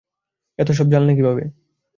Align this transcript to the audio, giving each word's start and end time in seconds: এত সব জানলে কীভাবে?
এত 0.59 0.69
সব 0.71 0.87
জানলে 0.93 1.13
কীভাবে? 1.17 1.43